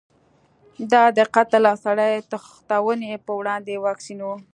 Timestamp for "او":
1.71-1.77